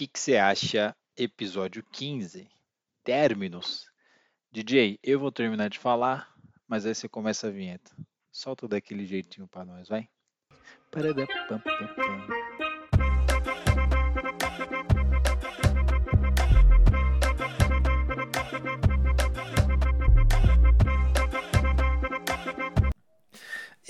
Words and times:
que 0.00 0.06
que 0.06 0.18
você 0.18 0.38
acha 0.38 0.96
episódio 1.14 1.84
15? 1.92 2.48
Términos. 3.04 3.90
DJ, 4.50 4.98
eu 5.02 5.20
vou 5.20 5.30
terminar 5.30 5.68
de 5.68 5.78
falar, 5.78 6.34
mas 6.66 6.86
aí 6.86 6.94
você 6.94 7.06
começa 7.06 7.48
a 7.48 7.50
vinheta. 7.50 7.94
Solta 8.32 8.66
daquele 8.66 9.04
jeitinho 9.04 9.46
pra 9.46 9.62
nós, 9.62 9.88
vai. 9.88 10.08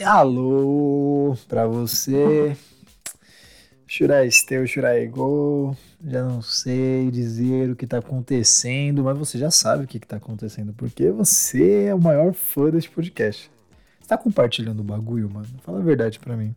Alô 0.04 1.36
pra 1.46 1.68
você. 1.68 2.56
Shuraisteu, 4.00 4.66
Shuraigol. 4.66 5.76
Já 6.02 6.24
não 6.24 6.40
sei 6.40 7.10
dizer 7.10 7.68
o 7.68 7.76
que 7.76 7.86
tá 7.86 7.98
acontecendo, 7.98 9.04
mas 9.04 9.18
você 9.18 9.36
já 9.36 9.50
sabe 9.50 9.84
o 9.84 9.86
que, 9.86 10.00
que 10.00 10.06
tá 10.06 10.16
acontecendo, 10.16 10.72
porque 10.72 11.10
você 11.10 11.84
é 11.84 11.94
o 11.94 12.00
maior 12.00 12.32
fã 12.32 12.70
desse 12.70 12.88
podcast. 12.88 13.50
Você 14.00 14.08
tá 14.08 14.16
compartilhando 14.16 14.80
o 14.80 14.84
bagulho, 14.84 15.28
mano? 15.28 15.46
Fala 15.62 15.80
a 15.80 15.82
verdade 15.82 16.18
pra 16.18 16.34
mim. 16.34 16.56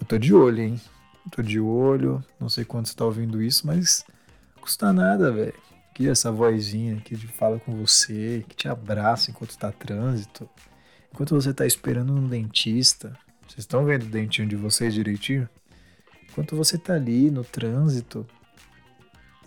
Eu 0.00 0.06
tô 0.06 0.16
de 0.16 0.32
olho, 0.32 0.62
hein? 0.62 0.80
Eu 1.26 1.30
tô 1.30 1.42
de 1.42 1.60
olho. 1.60 2.24
Não 2.40 2.48
sei 2.48 2.64
quando 2.64 2.86
você 2.86 2.96
tá 2.96 3.04
ouvindo 3.04 3.42
isso, 3.42 3.66
mas 3.66 4.02
custa 4.58 4.94
nada, 4.94 5.30
velho. 5.30 5.52
Que 5.94 6.08
essa 6.08 6.32
vozinha 6.32 6.96
que 7.04 7.18
fala 7.18 7.60
com 7.60 7.76
você, 7.76 8.42
que 8.48 8.56
te 8.56 8.66
abraça 8.66 9.30
enquanto 9.30 9.58
tá 9.58 9.70
trânsito. 9.70 10.48
Enquanto 11.12 11.34
você 11.34 11.50
está 11.50 11.66
esperando 11.66 12.14
um 12.14 12.26
dentista, 12.26 13.14
vocês 13.46 13.58
estão 13.58 13.84
vendo 13.84 14.04
o 14.04 14.08
dentinho 14.08 14.48
de 14.48 14.56
vocês 14.56 14.94
direitinho? 14.94 15.46
Enquanto 16.36 16.54
você 16.54 16.76
está 16.76 16.92
ali 16.92 17.30
no 17.30 17.42
trânsito, 17.42 18.26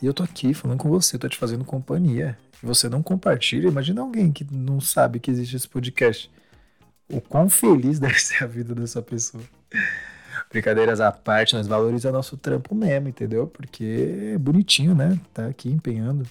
e 0.01 0.07
eu 0.07 0.11
tô 0.11 0.23
aqui 0.23 0.55
falando 0.55 0.79
com 0.79 0.89
você, 0.89 1.19
tô 1.19 1.29
te 1.29 1.37
fazendo 1.37 1.63
companhia, 1.63 2.35
e 2.63 2.65
você 2.65 2.89
não 2.89 3.03
compartilha, 3.03 3.67
imagina 3.67 4.01
alguém 4.01 4.31
que 4.31 4.43
não 4.51 4.81
sabe 4.81 5.19
que 5.19 5.29
existe 5.29 5.55
esse 5.55 5.69
podcast. 5.69 6.31
O 7.07 7.21
quão 7.21 7.47
feliz 7.47 7.99
deve 8.01 8.19
ser 8.19 8.43
a 8.43 8.47
vida 8.47 8.73
dessa 8.73 9.03
pessoa. 9.03 9.43
Brincadeiras 10.49 10.99
à 10.99 11.11
parte, 11.11 11.53
nós 11.53 11.67
valorizamos 11.67 12.15
nosso 12.17 12.35
trampo 12.37 12.73
mesmo, 12.73 13.07
entendeu? 13.07 13.45
Porque 13.45 14.31
é 14.33 14.37
bonitinho, 14.39 14.95
né? 14.95 15.19
Tá 15.31 15.45
aqui 15.45 15.69
empenhando. 15.69 16.25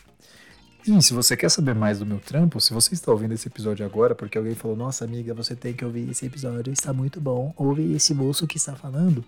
Sim, 0.83 1.01
se 1.01 1.15
você 1.15 1.37
quer 1.37 1.53
saber 1.53 1.77
mais 1.77 2.01
do 2.01 2.07
meu 2.07 2.19
trampo, 2.19 2.61
se 2.61 2.73
você 2.73 2.95
está 2.95 3.13
ouvindo 3.13 3.33
esse 3.33 3.47
episódio 3.47 3.87
agora, 3.87 4.13
porque 4.13 4.37
alguém 4.37 4.57
falou, 4.57 4.77
nossa 4.77 5.05
amiga, 5.05 5.33
você 5.35 5.55
tem 5.55 5.73
que 5.73 5.85
ouvir 5.85 6.11
esse 6.11 6.27
episódio, 6.27 6.73
está 6.73 6.93
muito 6.93 7.21
bom, 7.21 7.55
ouve 7.57 7.93
esse 7.95 8.13
moço 8.13 8.45
que 8.45 8.57
está 8.57 8.75
falando, 8.75 9.25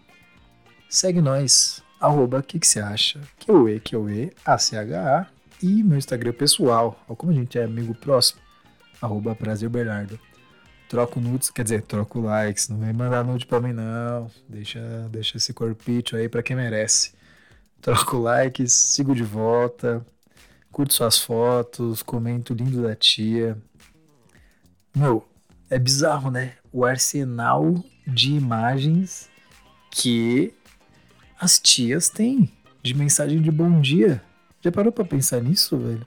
segue 0.91 1.20
nós, 1.20 1.84
arroba 2.00 2.42
que 2.42 2.58
que 2.58 2.66
você 2.66 2.80
acha, 2.80 3.20
que 3.38 3.50
o 3.50 3.69
E, 3.69 3.78
que 3.78 3.96
o 3.96 4.10
E, 4.10 4.33
A-C-H-A, 4.44 5.28
e 5.62 5.84
meu 5.84 5.96
Instagram 5.96 6.33
pessoal, 6.33 7.00
ó, 7.08 7.14
como 7.14 7.30
a 7.30 7.34
gente 7.34 7.56
é 7.56 7.62
amigo 7.62 7.94
próximo, 7.94 8.41
arroba 9.00 9.34
Prazer 9.36 9.68
Bernardo. 9.68 10.18
Troco 10.88 11.20
nudes, 11.20 11.48
quer 11.50 11.62
dizer, 11.62 11.83
troco 11.83 12.20
likes, 12.20 12.68
não 12.68 12.78
vem 12.78 12.92
mandar 12.92 13.22
nude 13.22 13.46
pra 13.46 13.61
mim 13.61 13.72
não, 13.72 14.28
deixa, 14.48 14.80
deixa 15.08 15.36
esse 15.36 15.55
corpite 15.55 16.16
aí 16.16 16.28
pra 16.28 16.42
quem 16.42 16.56
merece. 16.56 17.12
Troco 17.80 18.18
likes, 18.18 18.72
sigo 18.72 19.14
de 19.14 19.22
volta, 19.22 20.05
curto 20.72 20.92
suas 20.92 21.18
fotos, 21.18 22.02
comento 22.02 22.52
lindo 22.52 22.83
da 22.83 22.96
tia. 22.96 23.56
Meu, 24.92 25.24
é 25.70 25.78
bizarro, 25.78 26.33
né? 26.33 26.55
O 26.72 26.84
arsenal 26.84 27.84
de 28.05 28.33
imagens 28.33 29.30
que 29.92 30.52
as 31.41 31.58
tias 31.58 32.08
têm 32.08 32.50
de 32.83 32.94
mensagem 32.94 33.41
de 33.41 33.50
bom 33.50 33.80
dia. 33.80 34.22
Já 34.60 34.70
parou 34.70 34.92
pra 34.92 35.05
pensar 35.05 35.41
nisso, 35.41 35.78
velho? 35.78 36.06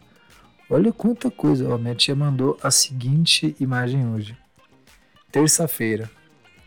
Olha 0.70 0.94
quanta 0.94 1.32
coisa. 1.32 1.68
Ó, 1.68 1.78
minha 1.78 1.96
tia 1.96 2.16
mandou 2.16 2.58
a 2.62 2.70
seguinte 2.70 3.56
imagem 3.60 4.08
hoje. 4.08 4.38
Terça-feira. 5.32 6.10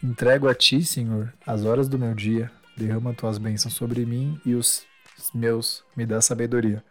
Entrego 0.03 0.49
a 0.49 0.55
ti, 0.55 0.85
Senhor, 0.85 1.33
as 1.47 1.65
horas 1.65 1.89
do 1.89 1.99
meu 1.99 2.15
dia. 2.15 2.51
Derrama 2.77 3.15
tuas 3.15 3.39
bênçãos 3.39 3.75
sobre 3.75 4.05
mim 4.05 4.39
e 4.45 4.55
os 4.55 4.85
meus 5.33 5.83
me 5.97 6.05
dá 6.05 6.21
sabedoria 6.21 6.83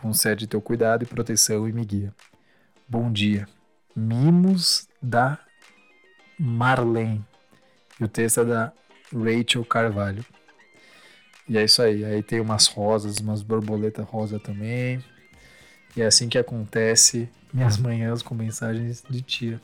concede 0.00 0.46
teu 0.46 0.60
cuidado 0.60 1.02
e 1.04 1.06
proteção 1.06 1.68
e 1.68 1.72
me 1.72 1.84
guia. 1.84 2.14
Bom 2.88 3.10
dia. 3.12 3.46
Mimos 3.94 4.88
da 5.00 5.38
Marlene. 6.38 7.24
E 8.00 8.04
o 8.04 8.08
texto 8.08 8.40
é 8.40 8.44
da 8.44 8.72
Rachel 9.12 9.64
Carvalho. 9.64 10.24
E 11.48 11.58
é 11.58 11.64
isso 11.64 11.82
aí. 11.82 12.04
Aí 12.04 12.22
tem 12.22 12.40
umas 12.40 12.66
rosas, 12.66 13.18
umas 13.18 13.42
borboletas 13.42 14.06
rosa 14.06 14.38
também. 14.38 15.02
E 15.96 16.02
é 16.02 16.06
assim 16.06 16.28
que 16.28 16.38
acontece 16.38 17.28
minhas 17.52 17.76
manhãs 17.76 18.22
com 18.22 18.34
mensagens 18.34 19.04
de 19.08 19.20
tia. 19.20 19.60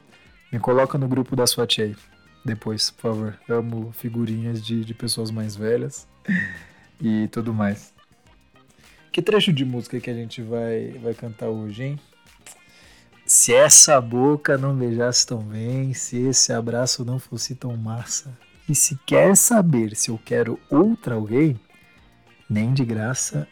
Me 0.52 0.58
coloca 0.58 0.98
no 0.98 1.08
grupo 1.08 1.34
da 1.34 1.46
sua 1.46 1.66
tia 1.66 1.84
aí. 1.84 1.96
Depois, 2.44 2.90
por 2.90 3.02
favor. 3.02 3.38
Amo 3.48 3.92
figurinhas 3.92 4.62
de, 4.62 4.84
de 4.84 4.94
pessoas 4.94 5.30
mais 5.30 5.56
velhas 5.56 6.06
e 7.00 7.28
tudo 7.28 7.54
mais. 7.54 7.92
Que 9.10 9.22
trecho 9.22 9.52
de 9.52 9.64
música 9.64 9.98
que 10.00 10.10
a 10.10 10.14
gente 10.14 10.42
vai, 10.42 10.90
vai 11.02 11.14
cantar 11.14 11.48
hoje, 11.48 11.82
hein? 11.82 12.00
Se 13.26 13.52
essa 13.52 14.00
boca 14.00 14.56
não 14.56 14.74
beijasse 14.74 15.26
tão 15.26 15.42
bem, 15.42 15.92
se 15.92 16.16
esse 16.16 16.52
abraço 16.52 17.04
não 17.04 17.18
fosse 17.18 17.54
tão 17.54 17.76
massa, 17.76 18.36
e 18.68 18.74
se 18.74 18.98
quer 19.04 19.36
saber 19.36 19.94
se 19.96 20.10
eu 20.10 20.18
quero 20.24 20.58
outra 20.70 21.14
alguém, 21.14 21.58
nem 22.48 22.72
de 22.72 22.84
graça, 22.84 23.46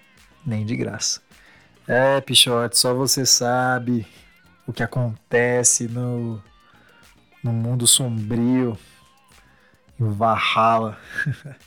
nem 0.44 0.64
de 0.64 0.76
graça. 0.76 1.20
É, 1.86 2.20
Pichote, 2.20 2.76
só 2.76 2.94
você 2.94 3.24
sabe 3.24 4.06
o 4.66 4.72
que 4.72 4.82
acontece 4.82 5.86
no, 5.86 6.42
no 7.42 7.52
mundo 7.52 7.86
sombrio, 7.86 8.78
em 9.98 10.08
Valhalla. 10.10 10.98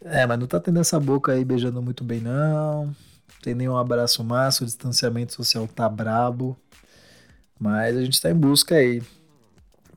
É, 0.00 0.24
mas 0.24 0.38
não 0.38 0.46
tá 0.46 0.60
tendo 0.60 0.78
essa 0.78 0.98
boca 1.00 1.32
aí 1.32 1.44
beijando 1.44 1.82
muito 1.82 2.04
bem, 2.04 2.20
não. 2.20 2.94
Tem 3.42 3.52
nenhum 3.52 3.76
abraço 3.76 4.22
massa, 4.22 4.62
o 4.62 4.66
distanciamento 4.66 5.34
social 5.34 5.66
tá 5.66 5.88
brabo. 5.88 6.56
Mas 7.58 7.96
a 7.96 8.04
gente 8.04 8.20
tá 8.20 8.30
em 8.30 8.34
busca 8.34 8.76
aí. 8.76 9.02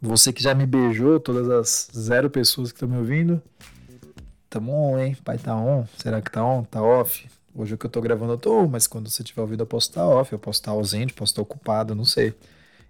Você 0.02 0.34
que 0.34 0.42
já 0.42 0.56
me 0.56 0.66
beijou, 0.66 1.20
todas 1.20 1.48
as 1.50 1.92
zero 1.96 2.30
pessoas 2.30 2.72
que 2.72 2.78
estão 2.78 2.90
me 2.90 2.98
ouvindo. 2.98 3.42
Tamo 4.52 4.74
on, 4.74 5.00
hein? 5.00 5.16
Pai 5.24 5.38
tá 5.38 5.56
on. 5.56 5.86
Será 5.98 6.22
que 6.22 6.30
tá 6.30 6.44
on? 6.44 6.66
Tá 6.66 6.84
off? 6.84 7.26
Hoje 7.56 7.74
é 7.74 7.78
que 7.78 7.86
eu 7.86 7.90
tô 7.90 8.02
gravando, 8.02 8.34
eu 8.34 8.38
tô, 8.38 8.68
mas 8.68 8.86
quando 8.86 9.10
você 9.10 9.24
tiver 9.24 9.42
ouvido, 9.42 9.64
eu 9.64 9.66
posso 9.66 9.88
estar 9.90 10.02
tá 10.02 10.08
off, 10.08 10.34
eu 10.34 10.38
posso 10.38 10.60
estar 10.60 10.72
tá 10.72 10.78
ausente, 10.78 11.14
posso 11.14 11.32
estar 11.32 11.42
tá 11.42 11.44
ocupado, 11.44 11.96
não 11.96 12.04
sei. 12.04 12.36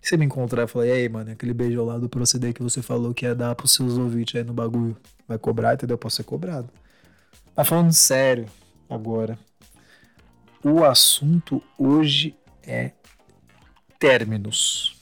E 0.02 0.08
você 0.08 0.18
me 0.18 0.26
encontrar 0.26 0.64
e 0.64 0.68
falar, 0.68 0.88
e 0.88 0.92
aí, 0.92 1.08
mano, 1.08 1.30
aquele 1.32 1.54
beijo 1.54 1.86
lá 1.86 2.00
do 2.00 2.10
proceder 2.10 2.52
que 2.52 2.64
você 2.64 2.82
falou 2.82 3.14
que 3.14 3.28
ia 3.28 3.36
dar 3.36 3.54
pros 3.54 3.74
seus 3.74 3.96
ouvintes 3.96 4.36
aí 4.36 4.44
no 4.44 4.54
bagulho, 4.54 4.98
vai 5.28 5.38
cobrar, 5.38 5.76
entendeu? 5.76 6.00
Posso 6.00 6.16
ser 6.16 6.24
cobrado. 6.24 6.68
Mas 7.56 7.68
falando 7.68 7.94
sério 7.94 8.48
agora, 8.90 9.38
o 10.64 10.84
assunto 10.84 11.62
hoje 11.78 12.36
é 12.64 12.92
términos. 14.00 15.00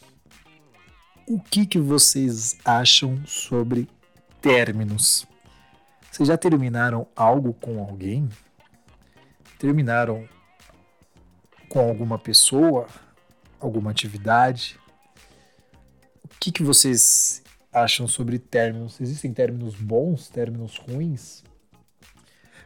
O 1.25 1.39
que, 1.39 1.65
que 1.65 1.79
vocês 1.79 2.57
acham 2.65 3.17
sobre 3.25 3.87
términos? 4.41 5.28
Vocês 6.11 6.27
já 6.27 6.37
terminaram 6.37 7.07
algo 7.15 7.53
com 7.53 7.79
alguém? 7.79 8.27
Terminaram 9.57 10.27
com 11.67 11.79
alguma 11.79 12.17
pessoa? 12.17 12.87
Alguma 13.59 13.91
atividade? 13.91 14.79
O 16.23 16.29
que, 16.39 16.51
que 16.51 16.63
vocês 16.63 17.43
acham 17.71 18.07
sobre 18.07 18.39
términos? 18.39 18.99
Existem 18.99 19.33
términos 19.33 19.75
bons, 19.75 20.29
términos 20.29 20.77
ruins? 20.77 21.43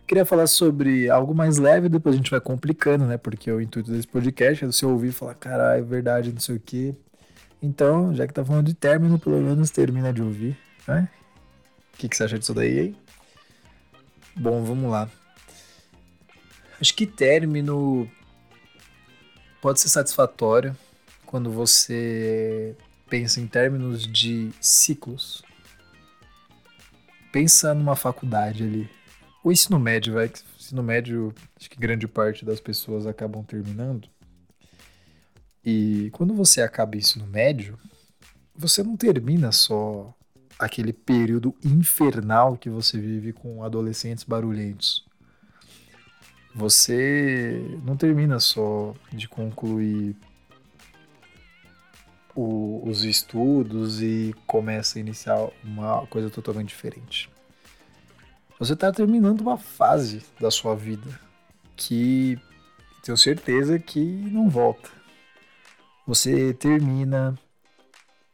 Queria 0.05 0.25
falar 0.25 0.47
sobre 0.47 1.09
algo 1.09 1.33
mais 1.33 1.57
leve, 1.57 1.89
depois 1.89 2.13
a 2.13 2.17
gente 2.17 2.29
vai 2.29 2.41
complicando, 2.41 3.05
né? 3.05 3.17
Porque 3.17 3.51
o 3.51 3.61
intuito 3.61 3.91
desse 3.91 4.07
podcast 4.07 4.63
é 4.63 4.67
você 4.67 4.85
ouvir 4.85 5.09
e 5.09 5.11
falar, 5.11 5.33
caralho, 5.35 5.81
é 5.81 5.85
verdade, 5.85 6.31
não 6.31 6.39
sei 6.39 6.57
o 6.57 6.59
quê. 6.59 6.93
Então, 7.61 8.13
já 8.13 8.27
que 8.27 8.33
tá 8.33 8.43
falando 8.43 8.67
de 8.67 8.73
término, 8.73 9.17
pelo 9.17 9.41
menos 9.41 9.71
termina 9.71 10.11
de 10.11 10.21
ouvir, 10.21 10.57
né? 10.87 11.09
O 11.93 11.97
que, 11.97 12.09
que 12.09 12.17
você 12.17 12.25
acha 12.25 12.37
disso 12.37 12.53
daí, 12.53 12.79
hein? 12.79 12.95
Bom, 14.35 14.63
vamos 14.63 14.91
lá. 14.91 15.09
Acho 16.79 16.93
que 16.95 17.05
término 17.05 18.09
pode 19.61 19.79
ser 19.79 19.89
satisfatório 19.89 20.75
quando 21.25 21.51
você 21.51 22.75
pensa 23.09 23.39
em 23.39 23.47
termos 23.47 24.05
de 24.05 24.51
ciclos. 24.59 25.43
Pensa 27.31 27.73
numa 27.73 27.95
faculdade 27.95 28.63
ali 28.63 28.89
o 29.43 29.51
ensino 29.51 29.77
médio, 29.77 30.13
vai. 30.13 30.31
Ensino 30.57 30.81
médio, 30.81 31.35
acho 31.59 31.69
que 31.69 31.77
grande 31.77 32.07
parte 32.07 32.45
das 32.45 32.61
pessoas 32.61 33.05
acabam 33.05 33.43
terminando. 33.43 34.07
E 35.63 36.09
quando 36.13 36.33
você 36.33 36.61
acaba 36.61 36.95
o 36.95 36.97
ensino 36.99 37.27
médio, 37.27 37.77
você 38.55 38.81
não 38.81 38.95
termina 38.95 39.51
só 39.51 40.13
aquele 40.63 40.93
período 40.93 41.55
infernal 41.63 42.57
que 42.57 42.69
você 42.69 42.99
vive 42.99 43.33
com 43.33 43.63
adolescentes 43.63 44.23
barulhentos. 44.23 45.05
você 46.55 47.79
não 47.83 47.97
termina 47.97 48.39
só 48.39 48.93
de 49.11 49.27
concluir 49.27 50.15
o, 52.35 52.81
os 52.87 53.03
estudos 53.03 54.01
e 54.01 54.35
começa 54.45 54.97
a 54.97 55.01
iniciar 55.01 55.49
uma 55.63 56.05
coisa 56.07 56.29
totalmente 56.29 56.69
diferente. 56.69 57.29
Você 58.59 58.73
está 58.73 58.91
terminando 58.91 59.41
uma 59.41 59.57
fase 59.57 60.23
da 60.39 60.49
sua 60.51 60.75
vida 60.75 61.19
que 61.75 62.39
tenho 63.03 63.17
certeza 63.17 63.79
que 63.79 63.99
não 63.99 64.49
volta. 64.49 64.89
Você 66.05 66.53
termina 66.53 67.37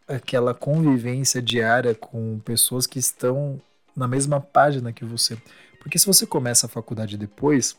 aquela 0.09 0.53
convivência 0.53 1.41
diária 1.41 1.93
com 1.93 2.39
pessoas 2.39 2.87
que 2.87 2.97
estão 2.97 3.61
na 3.95 4.07
mesma 4.07 4.41
página 4.41 4.91
que 4.91 5.05
você. 5.05 5.37
Porque 5.79 5.99
se 5.99 6.05
você 6.05 6.25
começa 6.25 6.65
a 6.65 6.69
faculdade 6.69 7.17
depois, 7.17 7.77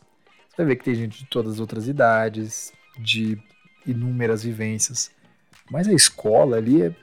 você 0.49 0.57
vai 0.57 0.65
ver 0.67 0.75
que 0.77 0.85
tem 0.85 0.95
gente 0.95 1.19
de 1.19 1.25
todas 1.25 1.53
as 1.53 1.59
outras 1.59 1.87
idades, 1.87 2.71
de 2.97 3.37
inúmeras 3.85 4.43
vivências. 4.43 5.11
Mas 5.69 5.87
a 5.87 5.93
escola 5.93 6.57
ali 6.57 6.81
é 6.83 6.95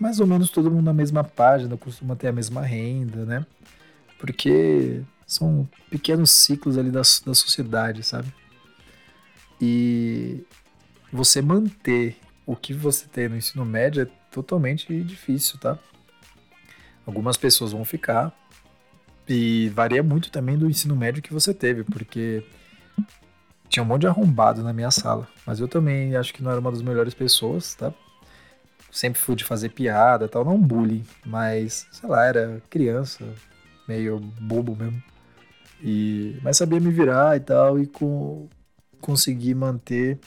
mais 0.00 0.20
ou 0.20 0.26
menos 0.26 0.50
todo 0.50 0.70
mundo 0.70 0.86
na 0.86 0.92
mesma 0.92 1.22
página, 1.22 1.76
costuma 1.76 2.16
ter 2.16 2.28
a 2.28 2.32
mesma 2.32 2.62
renda, 2.62 3.24
né? 3.24 3.46
Porque 4.18 5.02
são 5.26 5.68
pequenos 5.90 6.30
ciclos 6.30 6.78
ali 6.78 6.90
da, 6.90 7.00
da 7.00 7.34
sociedade, 7.34 8.02
sabe? 8.02 8.32
E 9.60 10.44
você 11.12 11.40
manter 11.42 12.16
o 12.44 12.56
que 12.56 12.72
você 12.74 13.06
tem 13.06 13.28
no 13.28 13.36
ensino 13.36 13.64
médio 13.64 14.02
é 14.02 14.21
totalmente 14.32 15.02
difícil, 15.04 15.58
tá? 15.58 15.78
Algumas 17.06 17.36
pessoas 17.36 17.72
vão 17.72 17.84
ficar 17.84 18.32
e 19.28 19.68
varia 19.70 20.02
muito 20.02 20.30
também 20.30 20.56
do 20.58 20.68
ensino 20.68 20.96
médio 20.96 21.22
que 21.22 21.32
você 21.32 21.52
teve, 21.52 21.84
porque 21.84 22.44
tinha 23.68 23.82
um 23.82 23.86
monte 23.86 24.02
de 24.02 24.06
arrombado 24.06 24.62
na 24.62 24.72
minha 24.72 24.90
sala, 24.90 25.28
mas 25.46 25.60
eu 25.60 25.68
também 25.68 26.16
acho 26.16 26.32
que 26.32 26.42
não 26.42 26.50
era 26.50 26.60
uma 26.60 26.70
das 26.70 26.82
melhores 26.82 27.14
pessoas, 27.14 27.74
tá? 27.74 27.92
Sempre 28.90 29.20
fui 29.20 29.34
de 29.34 29.44
fazer 29.44 29.70
piada, 29.70 30.28
tal, 30.28 30.44
não 30.44 30.58
bullying, 30.58 31.04
mas 31.24 31.86
sei 31.90 32.08
lá, 32.08 32.24
era 32.24 32.62
criança, 32.68 33.24
meio 33.88 34.18
bobo 34.40 34.76
mesmo. 34.76 35.02
E 35.82 36.38
mas 36.42 36.58
sabia 36.58 36.78
me 36.78 36.90
virar 36.90 37.36
e 37.36 37.40
tal 37.40 37.78
e 37.78 37.86
com 37.86 38.48
consegui 39.00 39.54
manter 39.54 40.18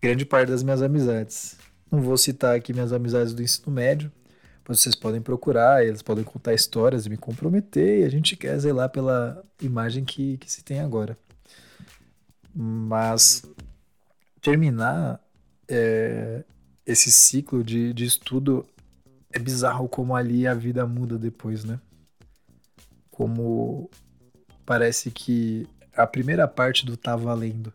grande 0.00 0.24
parte 0.24 0.48
das 0.48 0.62
minhas 0.62 0.82
amizades. 0.82 1.58
Não 1.90 2.00
vou 2.00 2.16
citar 2.16 2.56
aqui 2.56 2.72
minhas 2.72 2.92
amizades 2.92 3.34
do 3.34 3.42
ensino 3.42 3.72
médio, 3.72 4.12
mas 4.66 4.80
vocês 4.80 4.94
podem 4.94 5.20
procurar, 5.20 5.84
eles 5.84 6.02
podem 6.02 6.22
contar 6.22 6.54
histórias 6.54 7.04
e 7.04 7.10
me 7.10 7.16
comprometer, 7.16 8.00
e 8.00 8.04
a 8.04 8.08
gente 8.08 8.36
quer 8.36 8.56
zelar 8.58 8.88
pela 8.90 9.44
imagem 9.60 10.04
que, 10.04 10.38
que 10.38 10.50
se 10.50 10.62
tem 10.62 10.78
agora. 10.80 11.18
Mas 12.54 13.42
terminar 14.40 15.20
é, 15.68 16.44
esse 16.86 17.10
ciclo 17.10 17.64
de, 17.64 17.92
de 17.92 18.04
estudo 18.04 18.64
é 19.32 19.38
bizarro 19.38 19.88
como 19.88 20.14
ali 20.14 20.46
a 20.46 20.54
vida 20.54 20.86
muda 20.86 21.18
depois, 21.18 21.64
né? 21.64 21.80
Como 23.10 23.90
parece 24.64 25.10
que 25.10 25.68
a 25.94 26.06
primeira 26.06 26.46
parte 26.46 26.86
do 26.86 26.96
tá 26.96 27.16
valendo 27.16 27.72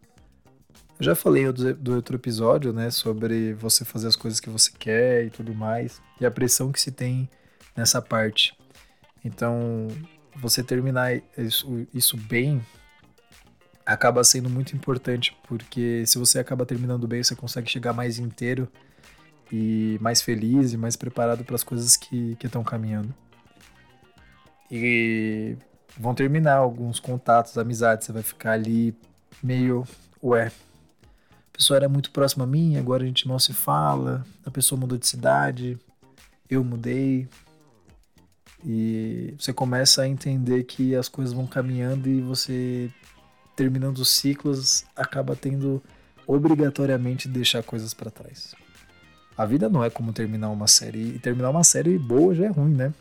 eu 1.00 1.06
já 1.06 1.15
falei 1.15 1.51
do, 1.51 1.95
outro 1.95 2.15
episódio, 2.15 2.71
né, 2.71 2.89
sobre 2.89 3.53
você 3.53 3.83
fazer 3.83 4.07
as 4.07 4.15
coisas 4.15 4.39
que 4.39 4.50
você 4.50 4.71
quer 4.77 5.25
e 5.25 5.30
tudo 5.30 5.53
mais, 5.53 6.01
e 6.19 6.25
a 6.25 6.31
pressão 6.31 6.71
que 6.71 6.80
se 6.80 6.92
tem 6.92 7.30
nessa 7.75 8.01
parte. 8.01 8.57
Então, 9.24 9.88
você 10.36 10.63
terminar 10.63 11.21
isso, 11.38 11.88
isso 11.94 12.15
bem 12.15 12.62
acaba 13.86 14.24
sendo 14.24 14.50
muito 14.50 14.75
importante, 14.75 15.38
porque 15.47 16.06
se 16.07 16.18
você 16.18 16.39
acaba 16.39 16.65
terminando 16.65 17.07
bem, 17.07 17.21
você 17.21 17.36
consegue 17.36 17.69
chegar 17.69 17.94
mais 17.94 18.18
inteiro 18.18 18.68
e 19.51 19.98
mais 20.01 20.21
feliz 20.21 20.74
e 20.74 20.77
mais 20.77 20.95
preparado 20.95 21.44
para 21.44 21.56
as 21.56 21.63
coisas 21.63 21.95
que 21.95 22.38
estão 22.41 22.63
caminhando. 22.63 23.13
E 24.71 25.56
vão 25.98 26.15
terminar 26.15 26.56
alguns 26.56 27.00
contatos, 27.00 27.57
amizades, 27.57 28.07
você 28.07 28.12
vai 28.12 28.24
ficar 28.24 28.53
ali 28.53 28.95
meio, 29.44 29.83
ué, 30.24 30.51
a 31.56 31.57
pessoa 31.57 31.78
era 31.78 31.88
muito 31.88 32.12
próxima 32.12 32.44
a 32.44 32.48
mim, 32.48 32.75
agora 32.75 33.04
a 33.04 33.07
gente 33.07 33.25
mal 33.25 33.40
se 33.40 33.54
fala, 33.54 34.25
a 34.46 34.52
pessoa 34.52 34.78
mudou 34.78 34.98
de 34.98 35.07
cidade, 35.07 35.80
eu 36.50 36.62
mudei. 36.66 37.30
E 38.63 39.34
você 39.40 39.54
começa 39.54 40.02
a 40.02 40.07
entender 40.07 40.66
que 40.66 40.94
as 40.96 41.07
coisas 41.07 41.34
vão 41.34 41.48
caminhando 41.48 42.10
e 42.10 42.19
você, 42.19 42.92
terminando 43.56 44.00
os 44.00 44.10
ciclos, 44.10 44.84
acaba 44.98 45.34
tendo 45.34 45.81
obrigatoriamente 46.28 47.30
deixar 47.30 47.63
coisas 47.63 47.94
para 47.94 48.12
trás. 48.12 48.54
A 49.38 49.46
vida 49.46 49.69
não 49.69 49.81
é 49.81 49.90
como 49.90 50.12
terminar 50.12 50.50
uma 50.50 50.68
série. 50.68 51.16
E 51.16 51.19
terminar 51.19 51.51
uma 51.51 51.63
série 51.63 51.98
boa 51.98 52.36
já 52.36 52.46
é 52.46 52.50
ruim, 52.50 52.74
né? 52.74 52.94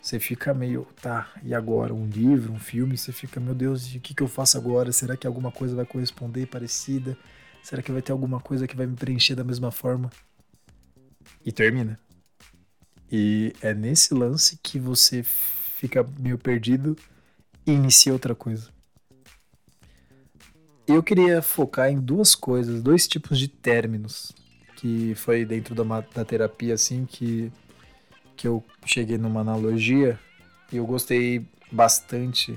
Você 0.00 0.20
fica 0.20 0.54
meio, 0.54 0.86
tá, 1.02 1.28
e 1.42 1.52
agora? 1.52 1.92
Um 1.92 2.06
livro, 2.06 2.52
um 2.52 2.58
filme, 2.60 2.96
você 2.96 3.10
fica, 3.10 3.40
meu 3.40 3.54
Deus, 3.54 3.92
o 3.92 3.98
que, 3.98 4.14
que 4.14 4.22
eu 4.22 4.28
faço 4.28 4.56
agora? 4.56 4.92
Será 4.92 5.16
que 5.16 5.26
alguma 5.26 5.50
coisa 5.50 5.74
vai 5.74 5.84
corresponder 5.84 6.46
parecida? 6.46 7.18
Será 7.66 7.82
que 7.82 7.90
vai 7.90 8.00
ter 8.00 8.12
alguma 8.12 8.38
coisa 8.38 8.64
que 8.64 8.76
vai 8.76 8.86
me 8.86 8.94
preencher 8.94 9.34
da 9.34 9.42
mesma 9.42 9.72
forma? 9.72 10.08
E 11.44 11.50
termina. 11.50 11.98
E 13.10 13.52
é 13.60 13.74
nesse 13.74 14.14
lance 14.14 14.56
que 14.62 14.78
você 14.78 15.24
fica 15.24 16.08
meio 16.16 16.38
perdido 16.38 16.96
e 17.66 17.72
inicia 17.72 18.12
outra 18.12 18.36
coisa. 18.36 18.68
Eu 20.86 21.02
queria 21.02 21.42
focar 21.42 21.90
em 21.90 21.98
duas 21.98 22.36
coisas, 22.36 22.80
dois 22.80 23.08
tipos 23.08 23.36
de 23.36 23.48
términos, 23.48 24.30
que 24.76 25.16
foi 25.16 25.44
dentro 25.44 25.74
da, 25.74 25.82
da 26.02 26.24
terapia 26.24 26.74
assim 26.74 27.04
que, 27.04 27.50
que 28.36 28.46
eu 28.46 28.64
cheguei 28.84 29.18
numa 29.18 29.40
analogia 29.40 30.16
e 30.70 30.76
eu 30.76 30.86
gostei 30.86 31.44
bastante 31.72 32.56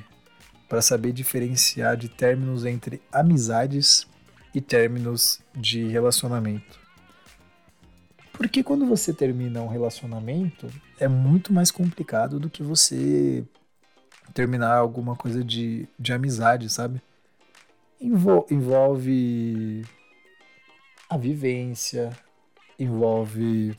para 0.68 0.84
saber 0.84 1.14
diferenciar 1.14 1.98
de 1.98 2.10
términos 2.10 2.64
entre 2.64 3.02
amizades 3.12 4.08
e 4.54 4.62
términos 4.62 5.42
de 5.56 5.88
relacionamento. 5.88 6.80
Porque 8.34 8.64
quando 8.64 8.86
você 8.86 9.14
termina 9.14 9.62
um 9.62 9.68
relacionamento, 9.68 10.72
é 10.98 11.08
muito 11.08 11.52
mais 11.52 11.72
complicado 11.72 12.40
do 12.40 12.50
que 12.50 12.64
você 12.64 13.44
terminar 14.34 14.76
alguma 14.76 15.16
coisa 15.16 15.44
de, 15.44 15.88
de 16.00 16.14
amizade, 16.14 16.70
sabe? 16.70 17.02
Envol 18.00 18.48
envolve 18.50 19.86
a 21.10 21.18
vivência, 21.18 22.18
envolve 22.80 23.78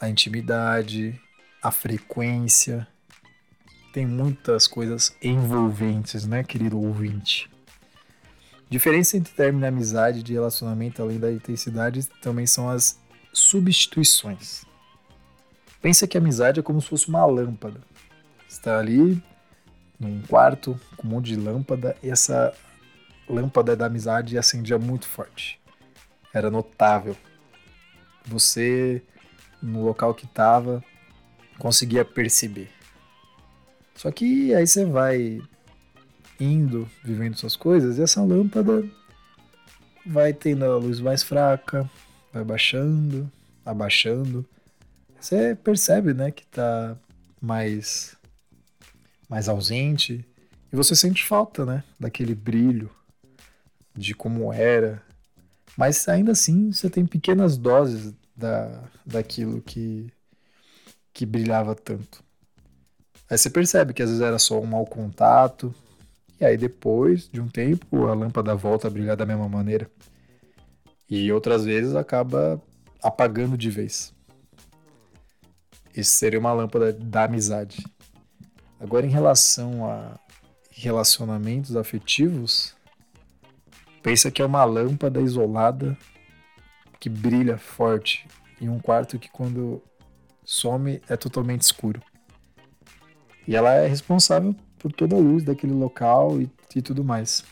a 0.00 0.08
intimidade, 0.08 1.20
a 1.60 1.72
frequência. 1.72 2.86
Tem 3.92 4.06
muitas 4.06 4.68
coisas 4.68 5.16
envolventes, 5.20 6.24
né, 6.24 6.44
querido 6.44 6.80
ouvinte? 6.80 7.50
Diferença 8.68 9.16
entre 9.16 9.32
término 9.32 9.64
e 9.64 9.68
amizade 9.68 10.22
de 10.22 10.32
relacionamento, 10.32 11.00
além 11.00 11.20
da 11.20 11.30
intensidade, 11.30 12.04
também 12.20 12.46
são 12.46 12.68
as 12.68 12.98
substituições. 13.32 14.64
Pensa 15.80 16.06
que 16.06 16.16
a 16.16 16.20
amizade 16.20 16.58
é 16.58 16.62
como 16.62 16.80
se 16.80 16.88
fosse 16.88 17.08
uma 17.08 17.24
lâmpada. 17.24 17.80
Está 18.48 18.78
ali 18.78 19.22
num 20.00 20.20
quarto 20.22 20.78
com 20.96 21.06
um 21.06 21.10
monte 21.10 21.26
de 21.26 21.36
lâmpada 21.36 21.96
e 22.02 22.10
essa 22.10 22.52
lâmpada 23.28 23.76
da 23.76 23.86
amizade 23.86 24.36
acendia 24.36 24.78
muito 24.78 25.06
forte. 25.06 25.60
Era 26.34 26.50
notável. 26.50 27.16
Você, 28.24 29.00
no 29.62 29.84
local 29.84 30.12
que 30.12 30.24
estava, 30.24 30.82
conseguia 31.58 32.04
perceber. 32.04 32.68
Só 33.94 34.10
que 34.10 34.52
aí 34.54 34.66
você 34.66 34.84
vai 34.84 35.40
indo, 36.38 36.88
vivendo 37.02 37.36
suas 37.36 37.56
coisas, 37.56 37.98
e 37.98 38.02
essa 38.02 38.22
lâmpada 38.22 38.84
vai 40.04 40.32
tendo 40.32 40.64
a 40.64 40.76
luz 40.76 41.00
mais 41.00 41.22
fraca, 41.22 41.88
vai 42.32 42.44
baixando, 42.44 43.30
abaixando. 43.64 44.46
Você 45.18 45.54
percebe, 45.56 46.14
né, 46.14 46.30
que 46.30 46.46
tá 46.46 46.96
mais 47.40 48.16
mais 49.28 49.48
ausente 49.48 50.24
e 50.72 50.76
você 50.76 50.94
sente 50.94 51.24
falta, 51.24 51.66
né, 51.66 51.82
daquele 51.98 52.34
brilho 52.34 52.90
de 53.94 54.14
como 54.14 54.52
era. 54.52 55.02
Mas 55.76 56.08
ainda 56.08 56.32
assim, 56.32 56.72
você 56.72 56.88
tem 56.88 57.04
pequenas 57.04 57.56
doses 57.56 58.14
da, 58.36 58.84
daquilo 59.04 59.60
que 59.60 60.12
que 61.12 61.24
brilhava 61.24 61.74
tanto. 61.74 62.22
Aí 63.28 63.38
você 63.38 63.48
percebe 63.48 63.94
que 63.94 64.02
às 64.02 64.10
vezes 64.10 64.22
era 64.22 64.38
só 64.38 64.60
um 64.60 64.66
mau 64.66 64.84
contato, 64.84 65.74
e 66.40 66.44
aí 66.44 66.56
depois 66.56 67.28
de 67.28 67.40
um 67.40 67.48
tempo 67.48 68.06
a 68.06 68.14
lâmpada 68.14 68.54
volta 68.54 68.88
a 68.88 68.90
brilhar 68.90 69.16
da 69.16 69.26
mesma 69.26 69.48
maneira. 69.48 69.90
E 71.08 71.30
outras 71.32 71.64
vezes 71.64 71.94
acaba 71.94 72.60
apagando 73.02 73.56
de 73.56 73.70
vez. 73.70 74.14
Isso 75.94 76.16
seria 76.16 76.38
uma 76.38 76.52
lâmpada 76.52 76.92
da 76.92 77.24
amizade. 77.24 77.84
Agora 78.78 79.06
em 79.06 79.10
relação 79.10 79.88
a 79.88 80.18
relacionamentos 80.70 81.76
afetivos, 81.76 82.76
Pensa 84.06 84.30
que 84.30 84.40
é 84.40 84.46
uma 84.46 84.64
lâmpada 84.64 85.20
isolada 85.20 85.98
que 87.00 87.08
brilha 87.08 87.58
forte 87.58 88.24
em 88.60 88.68
um 88.68 88.78
quarto 88.78 89.18
que 89.18 89.28
quando 89.28 89.82
some 90.44 91.02
é 91.08 91.16
totalmente 91.16 91.62
escuro. 91.62 92.00
E 93.48 93.56
ela 93.56 93.72
é 93.72 93.88
responsável 93.88 94.54
por 94.78 94.92
toda 94.92 95.16
a 95.16 95.18
luz 95.18 95.42
daquele 95.44 95.72
local 95.72 96.40
e, 96.40 96.50
e 96.74 96.82
tudo 96.82 97.04
mais. 97.04 97.44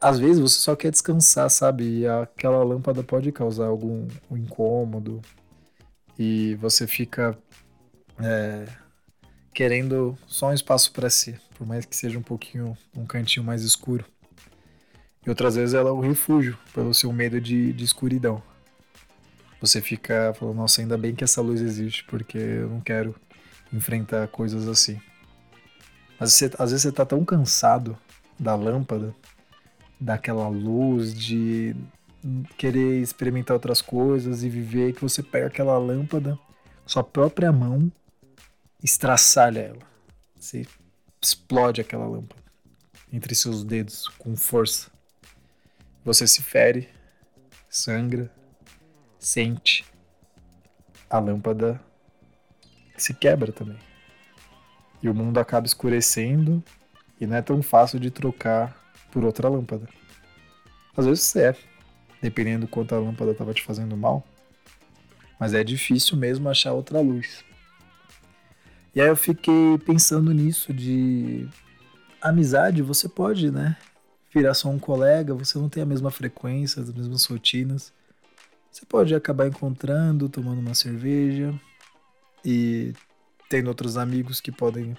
Às 0.00 0.18
vezes 0.18 0.38
você 0.38 0.58
só 0.58 0.74
quer 0.74 0.90
descansar, 0.90 1.50
sabe? 1.50 2.00
E 2.00 2.06
aquela 2.06 2.62
lâmpada 2.64 3.02
pode 3.02 3.30
causar 3.30 3.66
algum 3.66 4.08
um 4.30 4.36
incômodo 4.36 5.20
e 6.18 6.54
você 6.56 6.86
fica 6.86 7.36
é, 8.18 8.66
querendo 9.52 10.16
só 10.26 10.48
um 10.48 10.54
espaço 10.54 10.92
para 10.92 11.10
si, 11.10 11.38
por 11.56 11.66
mais 11.66 11.84
que 11.84 11.94
seja 11.94 12.18
um 12.18 12.22
pouquinho 12.22 12.76
um 12.96 13.04
cantinho 13.04 13.44
mais 13.44 13.62
escuro. 13.62 14.04
E 15.26 15.28
outras 15.28 15.56
vezes 15.56 15.74
ela 15.74 15.90
é 15.90 15.92
o 15.92 16.00
refúgio 16.00 16.58
pelo 16.72 16.94
seu 16.94 17.12
medo 17.12 17.40
de, 17.40 17.72
de 17.74 17.84
escuridão. 17.84 18.42
Você 19.60 19.82
fica 19.82 20.32
falando, 20.38 20.56
nossa, 20.56 20.80
ainda 20.80 20.96
bem 20.96 21.14
que 21.14 21.22
essa 21.22 21.42
luz 21.42 21.60
existe, 21.60 22.04
porque 22.04 22.38
eu 22.38 22.70
não 22.70 22.80
quero 22.80 23.14
enfrentar 23.70 24.26
coisas 24.28 24.66
assim. 24.66 24.98
Às 26.20 26.36
vezes 26.36 26.82
você 26.82 26.92
tá 26.92 27.06
tão 27.06 27.24
cansado 27.24 27.98
da 28.38 28.54
lâmpada, 28.54 29.14
daquela 29.98 30.48
luz, 30.48 31.14
de 31.14 31.74
querer 32.58 33.00
experimentar 33.00 33.54
outras 33.54 33.80
coisas 33.80 34.42
e 34.42 34.48
viver, 34.50 34.92
que 34.92 35.00
você 35.00 35.22
pega 35.22 35.46
aquela 35.46 35.78
lâmpada, 35.78 36.38
sua 36.84 37.02
própria 37.02 37.50
mão, 37.50 37.90
estraçalha 38.82 39.60
ela. 39.60 39.82
Você 40.38 40.66
explode 41.22 41.80
aquela 41.80 42.06
lâmpada 42.06 42.42
entre 43.10 43.34
seus 43.34 43.64
dedos 43.64 44.06
com 44.08 44.36
força. 44.36 44.90
Você 46.04 46.26
se 46.26 46.42
fere, 46.42 46.88
sangra, 47.68 48.30
sente. 49.18 49.86
A 51.08 51.18
lâmpada 51.18 51.80
se 52.96 53.14
quebra 53.14 53.52
também. 53.52 53.89
E 55.02 55.08
o 55.08 55.14
mundo 55.14 55.38
acaba 55.38 55.66
escurecendo 55.66 56.62
e 57.20 57.26
não 57.26 57.36
é 57.36 57.42
tão 57.42 57.62
fácil 57.62 57.98
de 57.98 58.10
trocar 58.10 58.76
por 59.10 59.24
outra 59.24 59.48
lâmpada. 59.48 59.88
Às 60.96 61.06
vezes 61.06 61.36
é, 61.36 61.56
dependendo 62.20 62.66
do 62.66 62.68
quanto 62.70 62.94
a 62.94 62.98
lâmpada 62.98 63.32
estava 63.32 63.54
te 63.54 63.62
fazendo 63.62 63.96
mal, 63.96 64.26
mas 65.38 65.54
é 65.54 65.64
difícil 65.64 66.16
mesmo 66.16 66.48
achar 66.48 66.72
outra 66.72 67.00
luz. 67.00 67.44
E 68.94 69.00
aí 69.00 69.08
eu 69.08 69.16
fiquei 69.16 69.78
pensando 69.78 70.32
nisso 70.32 70.74
de 70.74 71.48
amizade, 72.20 72.82
você 72.82 73.08
pode, 73.08 73.50
né, 73.50 73.76
virar 74.34 74.54
só 74.54 74.68
um 74.68 74.78
colega, 74.78 75.34
você 75.34 75.58
não 75.58 75.68
tem 75.68 75.82
a 75.82 75.86
mesma 75.86 76.10
frequência, 76.10 76.82
as 76.82 76.92
mesmas 76.92 77.24
rotinas. 77.24 77.92
Você 78.70 78.84
pode 78.86 79.14
acabar 79.14 79.48
encontrando, 79.48 80.28
tomando 80.28 80.60
uma 80.60 80.74
cerveja 80.74 81.52
e 82.44 82.92
tendo 83.50 83.66
outros 83.66 83.96
amigos 83.96 84.40
que 84.40 84.52
podem 84.52 84.96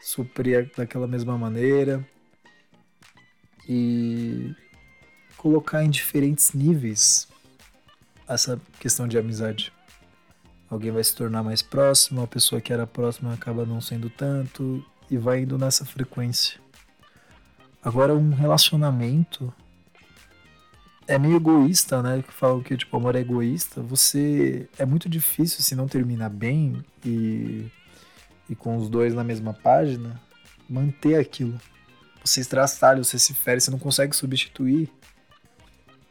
suprir 0.00 0.70
daquela 0.76 1.06
mesma 1.06 1.38
maneira 1.38 2.04
e 3.68 4.52
colocar 5.36 5.84
em 5.84 5.88
diferentes 5.90 6.52
níveis 6.52 7.28
essa 8.28 8.60
questão 8.80 9.06
de 9.06 9.16
amizade. 9.16 9.72
Alguém 10.68 10.90
vai 10.90 11.04
se 11.04 11.14
tornar 11.14 11.44
mais 11.44 11.62
próximo, 11.62 12.22
a 12.22 12.26
pessoa 12.26 12.60
que 12.60 12.72
era 12.72 12.88
próxima 12.88 13.32
acaba 13.32 13.64
não 13.64 13.80
sendo 13.80 14.10
tanto 14.10 14.84
e 15.08 15.16
vai 15.16 15.42
indo 15.42 15.56
nessa 15.56 15.84
frequência. 15.84 16.58
Agora 17.80 18.16
um 18.16 18.34
relacionamento 18.34 19.54
é 21.06 21.18
meio 21.18 21.36
egoísta, 21.36 22.02
né? 22.02 22.22
Que 22.22 22.32
falam 22.32 22.62
que 22.62 22.76
tipo, 22.76 22.96
amor 22.96 23.16
é 23.16 23.20
egoísta. 23.20 23.80
Você 23.82 24.68
é 24.78 24.84
muito 24.84 25.08
difícil 25.08 25.62
se 25.62 25.74
não 25.74 25.86
termina 25.86 26.28
bem 26.28 26.84
e, 27.04 27.70
e 28.48 28.54
com 28.54 28.76
os 28.76 28.88
dois 28.88 29.14
na 29.14 29.24
mesma 29.24 29.54
página 29.54 30.20
manter 30.68 31.16
aquilo. 31.16 31.58
Você 32.24 32.40
estraçalha, 32.40 33.02
você 33.02 33.18
se 33.18 33.34
fere, 33.34 33.60
você 33.60 33.70
não 33.70 33.78
consegue 33.78 34.14
substituir. 34.16 34.90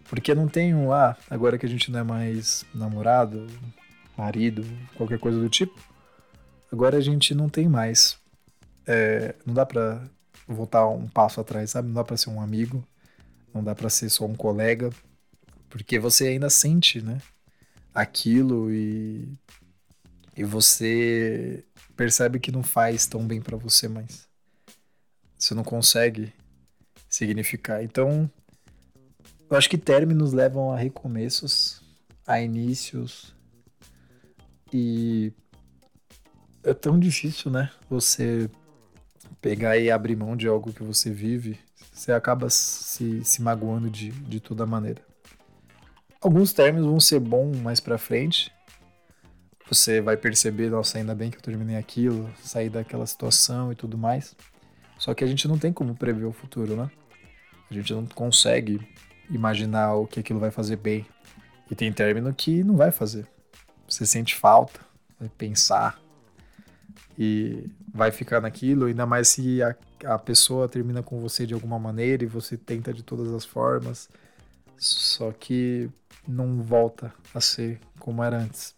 Porque 0.06 0.34
não 0.36 0.48
tem 0.48 0.74
um, 0.74 0.94
ah, 0.94 1.18
agora 1.30 1.58
que 1.58 1.66
a 1.66 1.70
gente 1.70 1.92
não 1.92 2.00
é 2.00 2.04
mais 2.04 2.64
namorado, 2.74 3.48
marido, 4.16 4.64
qualquer 4.96 5.20
coisa 5.20 5.40
do 5.40 5.50
tipo, 5.50 5.78
agora 6.72 6.98
a 6.98 7.02
gente 7.02 7.34
não 7.34 7.50
tem 7.50 7.68
mais. 7.68 8.18
É, 8.86 9.34
não 9.46 9.54
dá 9.54 9.66
pra 9.66 10.04
voltar 10.48 10.88
um 10.88 11.08
passo 11.08 11.42
atrás, 11.42 11.72
sabe? 11.72 11.88
Não 11.88 11.96
dá 11.96 12.04
pra 12.04 12.16
ser 12.16 12.30
um 12.30 12.40
amigo 12.40 12.86
não 13.56 13.64
dá 13.64 13.74
para 13.74 13.90
ser 13.90 14.10
só 14.10 14.26
um 14.26 14.36
colega, 14.36 14.90
porque 15.70 15.98
você 15.98 16.28
ainda 16.28 16.50
sente, 16.50 17.02
né, 17.02 17.22
aquilo 17.94 18.70
e 18.72 19.28
e 20.38 20.44
você 20.44 21.64
percebe 21.96 22.40
que 22.40 22.52
não 22.52 22.62
faz 22.62 23.08
tão 23.08 23.26
bem 23.26 23.42
para 23.42 23.56
você 23.56 23.88
mais. 23.88 24.28
Você 25.38 25.54
não 25.54 25.64
consegue 25.64 26.34
significar. 27.08 27.82
Então, 27.82 28.30
eu 29.50 29.56
acho 29.56 29.70
que 29.70 29.78
términos 29.78 30.34
levam 30.34 30.74
a 30.74 30.78
recomeços, 30.78 31.82
a 32.28 32.42
inícios 32.42 33.34
e 34.74 35.32
é 36.64 36.74
tão 36.74 37.00
difícil, 37.00 37.50
né? 37.50 37.72
Você 37.90 38.50
pegar 39.40 39.78
e 39.78 39.90
abrir 39.90 40.18
mão 40.18 40.36
de 40.36 40.48
algo 40.48 40.74
que 40.74 40.84
você 40.84 41.12
vive 41.12 41.58
você 41.96 42.12
acaba 42.12 42.50
se, 42.50 43.24
se 43.24 43.42
magoando 43.42 43.90
de, 43.90 44.12
de 44.12 44.42
toda 44.42 44.66
maneira. 44.66 45.02
Alguns 46.22 46.52
términos 46.52 46.88
vão 46.88 47.00
ser 47.00 47.22
bons 47.22 47.58
mais 47.58 47.80
pra 47.80 47.98
frente. 47.98 48.52
Você 49.70 50.02
vai 50.02 50.18
perceber, 50.18 50.70
nossa, 50.70 50.98
ainda 50.98 51.16
bem 51.16 51.32
que 51.32 51.38
eu 51.38 51.42
terminei 51.42 51.78
aquilo, 51.78 52.30
sair 52.44 52.70
daquela 52.70 53.06
situação 53.08 53.72
e 53.72 53.76
tudo 53.76 53.98
mais. 53.98 54.36
Só 55.00 55.14
que 55.14 55.24
a 55.24 55.28
gente 55.28 55.48
não 55.48 55.58
tem 55.58 55.72
como 55.72 55.96
prever 55.96 56.26
o 56.26 56.34
futuro, 56.34 56.76
né? 56.76 56.92
A 57.72 57.74
gente 57.74 57.94
não 57.94 58.06
consegue 58.06 58.86
imaginar 59.30 59.96
o 59.96 60.06
que 60.06 60.20
aquilo 60.20 60.40
vai 60.40 60.52
fazer 60.52 60.76
bem. 60.76 61.06
E 61.72 61.76
tem 61.76 61.94
término 61.94 62.34
que 62.34 62.64
não 62.64 62.76
vai 62.76 62.92
fazer. 62.92 63.26
Você 63.88 64.06
sente 64.06 64.36
falta, 64.36 64.80
vai 65.18 65.30
pensar 65.30 65.98
e 67.18 67.70
vai 67.94 68.12
ficar 68.12 68.42
naquilo, 68.42 68.86
ainda 68.86 69.06
mais 69.06 69.30
se 69.30 69.62
a, 69.62 69.76
a 70.06 70.20
pessoa 70.20 70.68
termina 70.68 71.02
com 71.02 71.20
você 71.20 71.46
de 71.46 71.54
alguma 71.54 71.80
maneira 71.80 72.24
e 72.24 72.28
você 72.28 72.58
tenta 72.58 72.94
de 72.94 73.04
todas 73.04 73.32
as 73.32 73.46
formas, 73.46 74.10
só 74.78 75.32
que 75.32 75.90
não 76.28 76.62
volta 76.62 77.14
a 77.34 77.40
ser 77.40 77.80
como 78.00 78.24
era 78.24 78.38
antes. 78.38 78.76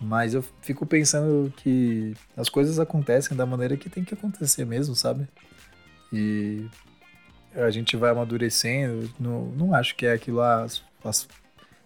Mas 0.00 0.34
eu 0.34 0.44
fico 0.60 0.84
pensando 0.84 1.52
que 1.56 2.14
as 2.36 2.48
coisas 2.48 2.78
acontecem 2.78 3.36
da 3.36 3.46
maneira 3.46 3.76
que 3.76 3.88
tem 3.88 4.04
que 4.04 4.12
acontecer 4.12 4.64
mesmo, 4.64 4.94
sabe? 4.94 5.26
E 6.12 6.68
a 7.54 7.70
gente 7.70 7.96
vai 7.96 8.10
amadurecendo. 8.10 9.10
Não, 9.18 9.46
não 9.46 9.74
acho 9.74 9.94
que 9.94 10.04
é 10.04 10.12
aquilo 10.12 10.38
lá, 10.38 10.64
as, 10.64 10.82
as 11.02 11.28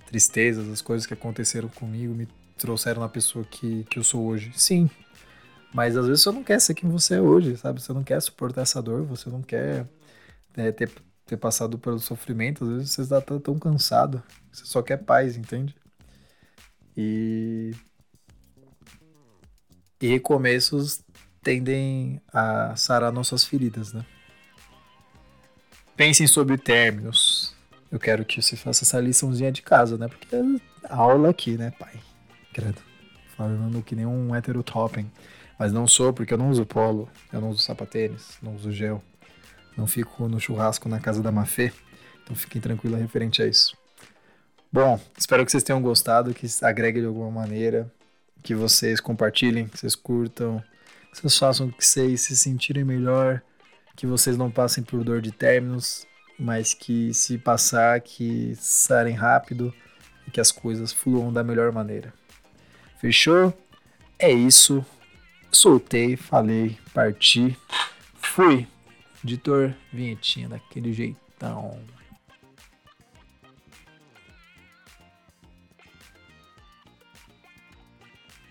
tristezas, 0.06 0.68
as 0.68 0.80
coisas 0.80 1.06
que 1.06 1.14
aconteceram 1.14 1.68
comigo 1.68 2.14
me 2.14 2.26
trouxeram 2.59 3.00
na 3.00 3.09
pessoa 3.09 3.45
que, 3.45 3.85
que 3.85 3.99
eu 3.99 4.05
sou 4.05 4.27
hoje. 4.27 4.53
Sim, 4.55 4.91
mas 5.73 5.97
às 5.97 6.07
vezes 6.07 6.23
você 6.23 6.33
não 6.33 6.43
quer 6.43 6.61
ser 6.61 6.75
quem 6.75 6.88
você 6.91 7.17
é 7.17 7.21
hoje, 7.21 7.57
sabe? 7.57 7.81
Você 7.81 7.93
não 7.93 8.03
quer 8.03 8.21
suportar 8.21 8.62
essa 8.62 8.83
dor, 8.83 9.05
você 9.05 9.29
não 9.29 9.43
quer 9.43 9.87
é, 10.57 10.73
ter, 10.73 10.91
ter 11.27 11.37
passado 11.37 11.79
pelo 11.79 11.99
sofrimento. 11.99 12.65
Às 12.65 12.71
vezes 12.71 12.91
você 12.91 13.03
está 13.03 13.21
tão, 13.21 13.38
tão 13.38 13.59
cansado, 13.59 14.23
você 14.50 14.65
só 14.65 14.83
quer 14.83 14.99
paz, 14.99 15.37
entende? 15.37 15.75
E. 16.97 17.73
E 20.00 20.07
recomeços 20.07 21.03
tendem 21.43 22.21
a 22.33 22.77
sarar 22.77 23.12
nossas 23.12 23.45
feridas, 23.45 23.93
né? 23.93 24.07
Pensem 25.97 26.27
sobre 26.29 26.57
términos. 26.57 27.57
Eu 27.91 27.99
quero 27.99 28.25
que 28.25 28.41
você 28.41 28.55
faça 28.55 28.85
essa 28.85 29.00
liçãozinha 29.00 29.50
de 29.50 29.61
casa, 29.61 29.99
né? 29.99 30.07
Porque 30.07 30.37
é 30.37 30.43
aula 30.88 31.31
aqui, 31.31 31.59
né, 31.59 31.73
pai? 31.73 31.99
Credo. 32.59 32.83
Falando 33.37 33.81
que 33.85 33.95
nem 33.95 34.05
um 34.05 34.35
hétero 34.35 34.65
topping. 34.65 35.09
Mas 35.57 35.73
não 35.73 35.87
sou 35.87 36.12
porque 36.12 36.35
eu 36.35 36.38
não 36.38 36.50
uso 36.50 36.67
polo, 36.67 37.09
eu 37.33 37.41
não 37.41 37.50
uso 37.50 37.62
sapatênis, 37.62 38.37
não 38.43 38.57
uso 38.57 38.73
gel. 38.73 39.00
Não 39.77 39.87
fico 39.87 40.29
no 40.29 40.41
churrasco 40.41 40.88
na 40.88 40.99
casa 40.99 41.23
da 41.23 41.31
Mafê. 41.31 41.73
Então 42.25 42.35
fiquem 42.35 42.61
tranquilos 42.61 42.99
referente 42.99 43.41
a 43.41 43.47
isso. 43.47 43.77
Bom, 44.73 45.00
espero 45.17 45.45
que 45.45 45.53
vocês 45.53 45.62
tenham 45.62 45.81
gostado, 45.81 46.35
que 46.35 46.49
agregue 46.62 47.00
de 47.00 47.07
alguma 47.07 47.31
maneira, 47.31 47.88
que 48.43 48.57
vocês 48.57 49.00
compartilhem, 49.00 49.69
que 49.69 49.79
vocês 49.79 49.95
curtam, 49.95 50.61
que 51.12 51.21
vocês 51.21 51.38
façam 51.38 51.71
que 51.71 51.87
vocês 51.87 52.23
se 52.23 52.37
sentirem 52.37 52.83
melhor, 52.83 53.41
que 53.95 54.05
vocês 54.05 54.37
não 54.37 54.50
passem 54.50 54.83
por 54.83 55.05
dor 55.05 55.23
de 55.23 55.31
términos, 55.31 56.05
mas 56.37 56.75
que 56.75 57.15
se 57.15 57.38
passar, 57.38 58.00
que 58.00 58.57
sarem 58.57 59.15
rápido 59.15 59.73
e 60.27 60.31
que 60.33 60.41
as 60.41 60.50
coisas 60.50 60.93
fluam 60.93 61.33
da 61.33 61.45
melhor 61.45 61.71
maneira. 61.71 62.12
Fechou? 63.00 63.52
É 64.19 64.31
isso 64.33 64.85
soltei, 65.50 66.17
falei, 66.17 66.78
parti, 66.93 67.57
fui. 68.21 68.67
Editor, 69.25 69.75
vinhetinha 69.93 70.49
daquele 70.49 70.93
jeitão. 70.93 71.78